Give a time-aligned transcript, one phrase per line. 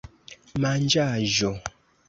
[0.63, 1.55] manĝaĵo